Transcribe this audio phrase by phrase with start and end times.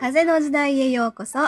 [0.00, 1.38] 風の時代へようこそ。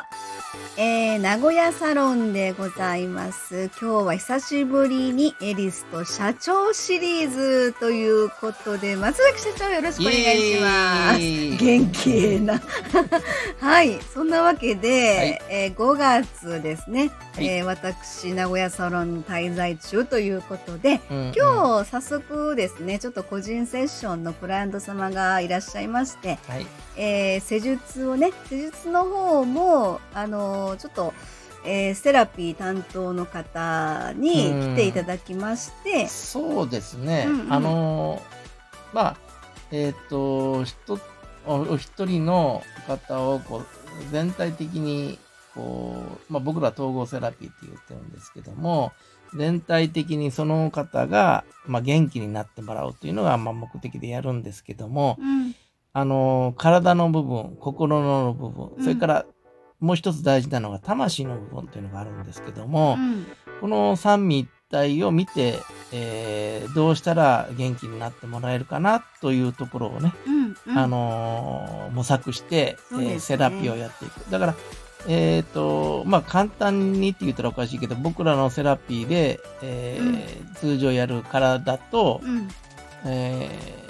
[0.82, 3.68] えー、名古屋サロンでございます。
[3.78, 11.62] 今日は久しぶりにエリスと社長シリーズということで、松崎社長よろしくお願いします。
[11.62, 12.58] 元気ええな。
[13.60, 14.00] はい。
[14.14, 14.88] そんなわけで、
[15.18, 26.66] はいえー5月ですね、はいえー私、名古屋サロンに滞在中ということで、今今日早速ですね、ちょっと個人セッションのクライアント様がいらっしゃいまして、はい、
[26.96, 31.12] えー施術をね、施術の方も、あのーちょっと、
[31.64, 37.52] えーセラピー担当の方に来ていただきまして、そうですね、うんうん。
[37.52, 39.16] あのーまあ
[39.70, 40.98] えっ、とひと
[41.46, 43.66] おお一人の方をこう
[44.10, 45.18] 全体的に
[45.54, 45.96] こ
[46.28, 48.92] う、まあ、僕ら統合セラピーって言ってるんですけども
[49.36, 55.54] 全体的にその方が、まあ、元気になってもらうというのが、まあ、目的でやるんですけども、うん。
[55.92, 58.82] あのー体の部分心の部分、うん。
[58.82, 59.26] それから
[59.80, 63.26] もう一つ大事なのが魂の部分というのがあるんですけども、うん。
[63.60, 65.58] この三位一体を見て、
[65.92, 70.78] えーどうしたら元気になってもらえるかなというところをね、うんうん。
[70.78, 73.12] あのー模索して、ね。
[73.12, 74.30] えーセラピーをやっていく。
[74.30, 74.54] だから、
[75.08, 82.48] えっ、と、まあ、簡単にって言ったらおかしいけど、僕らのセラピーで、えー通常やる体と、うん。
[83.06, 83.80] えー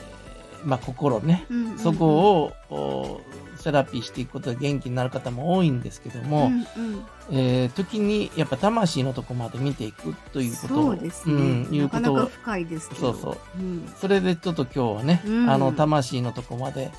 [0.64, 3.20] まあ、心ね、うんうんそこを、お
[3.61, 6.56] セラピーしていくことで元気になる方も多いんですけども、うんう
[6.97, 7.06] ん。
[7.30, 10.75] えー時にやっぱ魂のとこまで見ていくということ。
[10.75, 13.12] をそうですね、ん、いうなかなこと深いですけど。
[13.14, 13.58] そうそう。
[13.58, 13.92] うん。
[14.00, 15.50] それでちょっと今日はね、うん。
[15.50, 16.91] あの魂のとこまで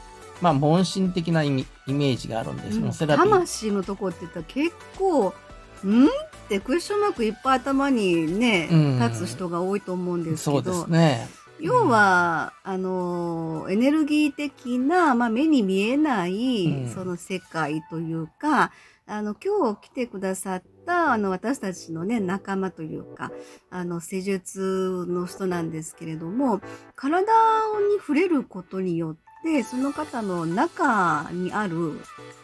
[0.42, 2.80] まあ問診的な意味イメージがあるんです。
[2.80, 2.94] よ、うん。
[2.94, 3.30] セラピー。
[3.30, 5.34] 魂のとこって言ったら結構、
[5.86, 6.06] ん？
[6.06, 6.10] っ
[6.48, 9.00] てクエスチョンマークいっぱい頭にね、うん。
[9.00, 11.30] 立つ人が多いと思うんですけど、そうですね
[11.62, 16.90] 要は、あのエネルギー的な、まあ、目に見えない、うん。
[16.90, 18.72] その世界というか
[19.08, 23.32] あの今日来てくださったあの私たちのね仲間というか
[23.70, 26.62] あの施術の人なんですけれども
[26.96, 27.34] 体
[27.90, 32.00] に触れることによってその方の中にある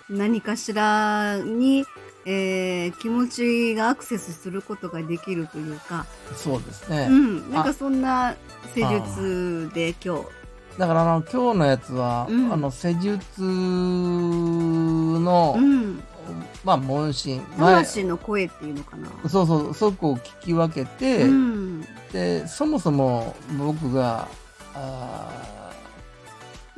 [0.09, 1.85] 何かしらに、
[2.29, 6.05] えー気持ちがアクセスすることができるというか、
[6.35, 8.35] そうですね、うん、なんかそんな
[8.75, 10.25] 施術で今日。
[10.77, 12.51] だからあの今日のやつは、うん。
[12.51, 16.03] あの施術の、うん、
[16.65, 17.41] まあ問診。
[17.57, 19.07] 前魂の声っていうのかな。
[19.29, 19.73] そうそう。
[19.73, 24.27] そこを聞き分けて、うん、でそもそも僕が
[24.75, 25.31] あ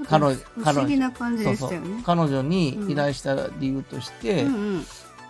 [0.07, 2.03] 彼女不思議な感じそうそうでしたよね。
[2.05, 4.85] 彼女に依頼した理由として、うんうん、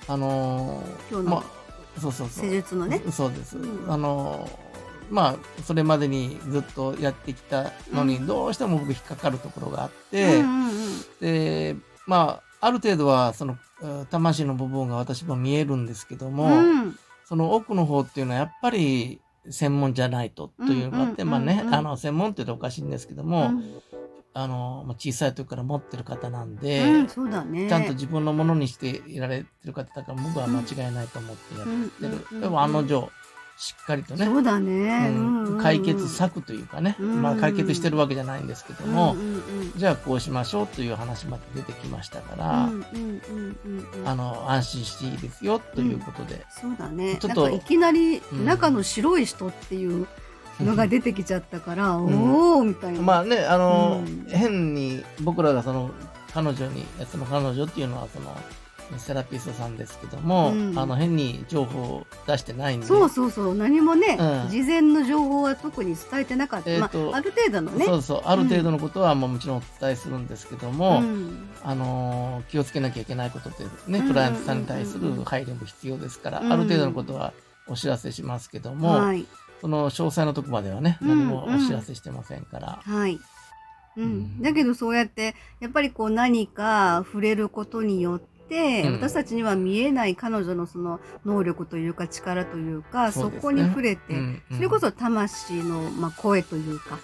[0.10, 2.46] あのー今日のまあ、そうそうそう。
[2.46, 3.00] 施術のね。
[3.12, 3.92] そうです、うん。
[3.92, 4.70] あのー
[5.12, 8.28] まあそれまでにずっとやってきたのに、うん。
[8.28, 10.74] どうしても僕引っかかるところがあって、うんうんうん。
[11.22, 11.76] で
[12.08, 17.00] まあある程度はそのうん魂の部分が私も見えるんですけども、うん。
[17.26, 21.76] その奥の方っていうのはやっぱり専門じゃないとというのがあって、うんまあね、うんうん。
[21.76, 23.82] あの専門って言うとおかしいんですけども、うん
[24.42, 27.68] あのまあ小さい時から持ってる方なんで、うんそうだね。
[27.68, 32.26] ちゃんと自分のものにしていられてる方だから僕は間違いないと思ってやってる。
[32.32, 33.10] うんでも案の定、
[33.58, 35.10] しっかりとね、そうだね。
[35.10, 39.18] うん解決策というかね、うんまあ解決してるわけじゃないんですけども、
[39.76, 42.70] じゃあこうしましょうという話まで出てきましたから、
[44.06, 47.18] あの安心していいですよということで、そうだね。
[47.18, 50.08] ちょっといきなりうん中の白い人っていう
[50.64, 52.06] のが出てきちゃったから、ん。
[52.06, 53.02] おおみたいな。
[53.02, 54.26] まあね、あの、うん。
[54.30, 55.92] 変に僕らがその
[56.34, 58.36] 彼女に、その彼女っていうのはその
[58.98, 60.78] セラピストさんですけども、うん。
[60.78, 64.50] あの変に情報を出してないんで、そうそうそう何もね、うん。
[64.50, 67.86] 事前の情報は特に伝えてなかった、えーとまあ、ある程度のね。
[67.86, 71.50] そうそうある程度のことはもうもちろんお伝えするんですけども、うん。
[71.64, 74.08] あの気をつけなきゃいけないことってね、うん。
[74.08, 76.52] クライアントさんに対する配慮も必要ですから、うん。
[76.52, 77.34] ある程度のことは
[77.68, 79.26] お知らせしますけども、はい
[79.62, 82.80] その詳細のとこまではね、うん何もお知らせしてませんから。
[82.84, 83.20] はい、
[83.98, 84.04] うん。
[84.04, 84.42] うん。
[84.42, 88.94] だけどそうやってやっぱりこう何か触れることによって、うん。
[88.94, 94.58] 私たちには見えない彼女のその能力というか力というかそ,、こに触れて、うんうん。
[94.58, 97.00] それこそ魂の、まあ、声というか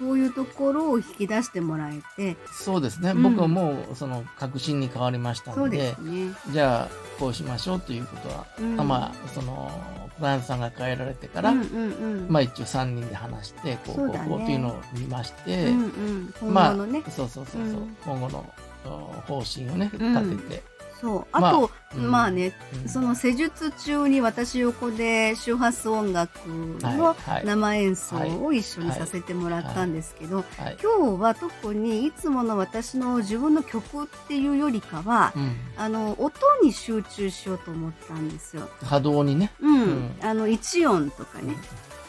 [0.00, 2.36] そういうところを引き出してもらえて。
[2.50, 3.22] そうですね、うん。
[3.22, 6.34] 僕はもうその確信に変わりましたのでね。
[6.50, 8.80] じゃあこうしましょうということは、うん。
[8.80, 9.70] あまあその
[10.16, 12.26] クライアントさんが変えられてから、うんうんうん。
[12.30, 17.96] まあ一応3人で話してこうこうこうというのを見まして、うんうん、今まあ後のね、そうそうそうそう、うん。
[18.02, 18.54] 今後の
[18.86, 18.88] お
[19.26, 20.14] 方針をねうん。
[20.14, 20.62] 立てて、
[21.00, 21.26] そう。
[21.32, 22.52] あと、うんまあね、
[22.82, 38.68] うんその施術中に私横で周波数音楽の生演奏を一緒にさせてもらったんですけど、はい今日は特にいつもの私の自分の曲っていうよりかは、うんあの、音に集中しようと思ったんですよ。
[38.82, 39.52] 波動にね。
[39.60, 39.82] うん。
[39.82, 41.56] うんあの、一音とかね。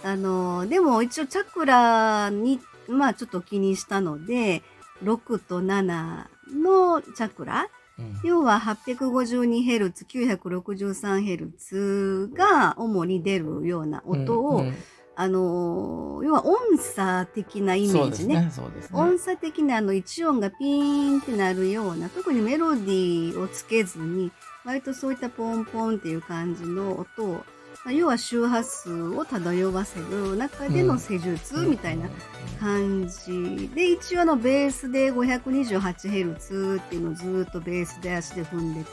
[0.04, 4.64] あの、でも一応チャクラに、まあちょっと気にしたので、
[5.04, 7.81] 6と7のチャクラうん
[8.24, 14.76] 要は 852Hz、963Hz が主に出るような音を、うんうん
[15.16, 18.50] あのー、要は音差的なイメージね。
[18.52, 19.00] そうですね。
[19.00, 24.32] 音差的なあの一音がピーンってなるような、特にメロディーをつけずに、
[24.64, 27.61] 割とそういったポンポンっていう感じの音を、まあ
[27.92, 32.10] 要は周波数を漂わせる中での施術みたいな
[32.60, 38.90] 感じで、一応あのベースで 528Hz っていうのをずーっとベースで足で踏んでて、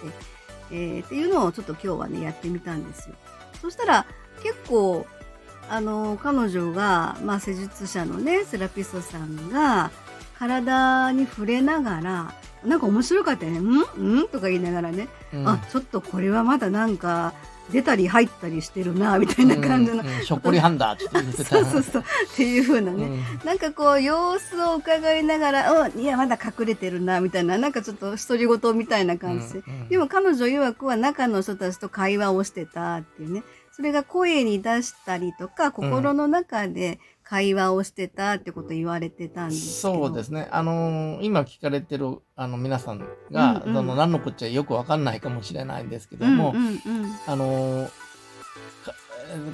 [0.71, 3.15] えーっていうのをちょっと今日はね、やってみたんですよ。
[3.61, 4.07] そしたら
[4.43, 5.07] 結構、
[5.69, 9.91] あの、彼女が、まあ施術者のね、セラピストさんが、
[10.39, 12.35] 体に触れながら、
[12.65, 13.59] なんか面白かったよね。
[13.59, 14.23] ん？
[14.23, 14.29] ん？
[14.29, 17.35] とか言いながらね、うんあ、ちょっとこれはまだなんか、
[17.71, 20.01] 出たり入ったりしてるな、みたいな感じの。
[20.01, 21.45] うんうんひょっこりはんだって言ってた。
[21.45, 22.03] そうそうそう。
[22.03, 23.05] っていう風なね。
[23.05, 29.59] うんなんかこう、様子を伺いながら、うん、いや、まだ隠れてるな、みたいな、なんかちょっと独り言みたいな感じで。
[29.61, 33.43] うんうんでも彼女曰くは中の人たちと会話をしてたっていうね。
[33.73, 39.81] それが声に出したりとか、心の中で会話をしてたってこと言われてたんです。
[39.81, 40.49] そうですね。
[40.51, 46.79] あのー今聞かれてるあの皆さんが、うんうんその何のこっちゃよくわかんないかもしれないんですけどうんも、うんうん。
[47.27, 47.91] あのー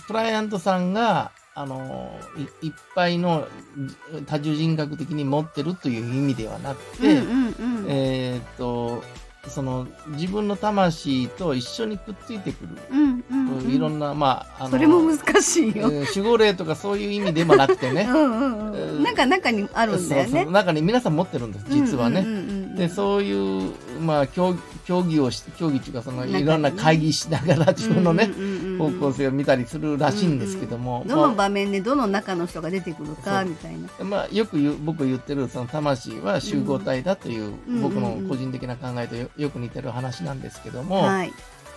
[0.06, 3.97] クライアントさんが、あのーいいっぱいのじ
[4.27, 7.47] 多重人格的に持ってるという意味ではなくて、うんうん
[7.82, 7.87] うん。
[7.88, 9.03] えーっと、
[9.50, 15.88] その自分の魂と一緒にくっついてくる、うんうんうんいろんな、まあ、あのそれも難しいよ。
[15.91, 18.12] えー守護霊とかそういう意味でもなくてねう。
[18.12, 19.02] んうんうえーん。
[19.02, 20.52] なんか中にあるんだよねそうそう。
[20.52, 22.20] 中に皆さん持ってるんです、実はね。
[22.20, 24.55] うんうんうんうんで、そういう、まあ、競
[24.87, 28.31] 競技をし、競技っていうか、その、いろんな会議しながら自分のね、
[28.79, 33.88] 方向性を見たりするらしいんですけども、どのま場面でどの中の人が出てくるかみたいな。
[34.00, 41.32] あ、まあ、よく言う、僕言ってる、その魂は集合体だという、うん僕の個人的な考えとよよく似てる話なんですけども、はい。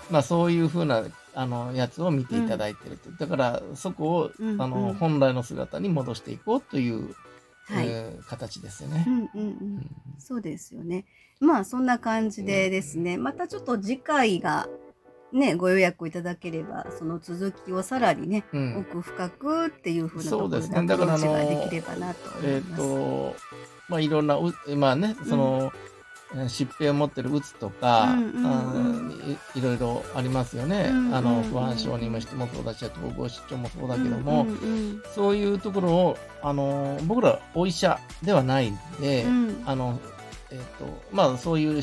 [0.09, 1.03] まあ、そういうふうな、
[1.33, 3.11] あの、やつを見ていただいてると。
[3.11, 7.09] だから、そこを、あの、本来の姿に戻していこうという、は
[7.83, 7.87] い。
[7.87, 9.09] えー形ですよねう。
[9.09, 9.29] んうんう。
[9.35, 11.05] うんんそうですよね。
[11.39, 14.67] まあそんな感じでですね、またちょっと次回が
[15.31, 22.81] ね、ご予約いただければ、その続きをさらにね、うん奥深くっていうふうなところでそうですねアプローチができればなと思います。
[22.81, 23.35] と、
[23.89, 25.87] まあ、いろんなう、まあね、その、えー
[26.33, 29.12] 疾病を持ってるうつとか、うんうんうん。
[29.56, 30.88] いいろいろありますよね。
[30.89, 31.15] うんうんうん。
[31.15, 39.63] あの、不安症にもしてもそうだし、統合失調もそうだけども、うんうんそういうところを、あの、僕らお医者ではないんで、うん。
[39.65, 40.00] あの、
[40.51, 41.81] えっ、と、まあ、そういう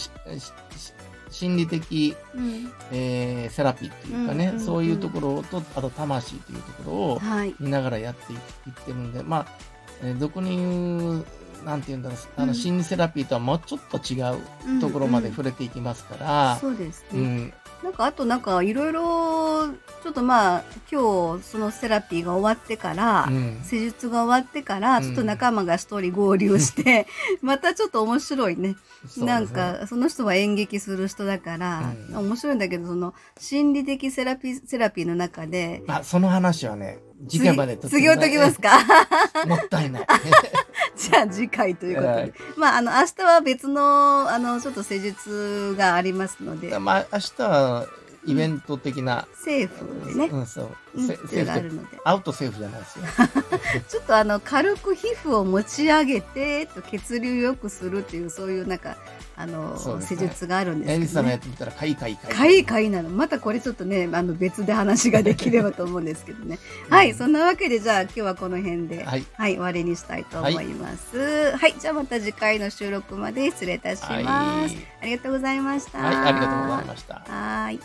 [1.31, 2.73] 心理的、うん。
[2.93, 4.65] えーセラピーっていうかね、うんうんうん。
[4.65, 7.55] そういうところと、あと魂というところを、はい。
[7.59, 9.47] 見ながらやっていってるんで、まあ、
[10.03, 11.27] えー俗に言う、
[11.65, 14.21] なんて言うんだろう、あの、うん心理セラピーとはもうちょっと違
[14.77, 17.09] うところまで触れていきますから、そうですね。
[17.13, 17.53] うん、
[17.83, 19.69] なんかあとなんかいろいろ、
[20.03, 23.61] ちょっとまあ今日そのセラピーが終わってから、うん。
[23.65, 27.07] 施術が終わってから、ちょっと仲間が一人合流して、
[27.41, 28.77] またちょっと面白いね。
[29.09, 32.17] そうなんか、その人は演劇する人だから、うん。
[32.29, 36.99] 面白いんだけど、その、心理的セラピー、セラピーの中で、まあ、その話はね、
[37.29, 38.79] 次回までと次をときますか？
[39.47, 40.07] もったいない。
[40.97, 42.13] じゃあ次回ということで。
[42.15, 47.87] はいまあ、あの、明日は別の、あの、ちょっと施術がありますので、まあ、明日は
[48.27, 51.99] イベント的な、セーフでね、うん、そう、うん、セーフあるので。
[52.05, 53.05] アウトセーフじゃないですよ。
[53.89, 58.97] ちょっとあの、軽く皮膚を持ち上げて、と血流を良くするっていう、そういうなんか、
[59.37, 61.07] あの、ね施術があるんですけど、ね。
[61.07, 62.33] さんのやってみたら、かいかいかい。
[62.33, 63.11] かいかいなの。
[63.11, 66.59] またこれちょっとね、あの別で話ができればと思うんですけどね。
[66.89, 69.53] はい、そんなわけでじゃあ今日はこの辺で、はい、はい。
[69.53, 71.53] 終わりにしたいと思います。
[71.57, 74.13] はい、じゃあまた次回の収録まで失礼いたします。
[74.13, 74.27] はい。
[74.27, 75.99] ありがとうございました。
[75.99, 77.15] はい、ありがとうございました。
[77.15, 77.81] はーい。